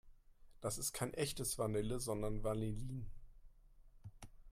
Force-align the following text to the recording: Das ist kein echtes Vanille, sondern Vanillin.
Das 0.61 0.79
ist 0.79 0.93
kein 0.93 1.13
echtes 1.13 1.59
Vanille, 1.59 1.99
sondern 1.99 2.43
Vanillin. 2.43 3.05